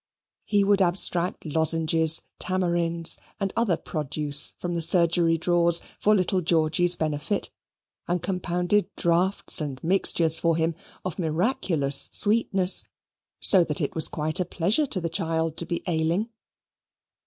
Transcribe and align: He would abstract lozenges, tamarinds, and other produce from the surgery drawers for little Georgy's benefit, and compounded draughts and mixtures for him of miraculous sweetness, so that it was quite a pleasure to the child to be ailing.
He 0.45 0.63
would 0.63 0.81
abstract 0.81 1.45
lozenges, 1.45 2.23
tamarinds, 2.39 3.19
and 3.39 3.53
other 3.55 3.77
produce 3.77 4.55
from 4.57 4.73
the 4.73 4.81
surgery 4.81 5.37
drawers 5.37 5.79
for 5.99 6.15
little 6.15 6.41
Georgy's 6.41 6.95
benefit, 6.95 7.51
and 8.07 8.19
compounded 8.23 8.89
draughts 8.95 9.61
and 9.61 9.79
mixtures 9.83 10.39
for 10.39 10.55
him 10.57 10.73
of 11.05 11.19
miraculous 11.19 12.09
sweetness, 12.11 12.83
so 13.41 13.63
that 13.63 13.79
it 13.79 13.93
was 13.93 14.07
quite 14.07 14.39
a 14.39 14.43
pleasure 14.45 14.87
to 14.87 14.99
the 14.99 15.07
child 15.07 15.55
to 15.57 15.67
be 15.67 15.83
ailing. 15.85 16.29